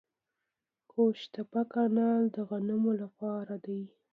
[0.91, 3.81] قوش تیپه کانال د غنمو لپاره دی.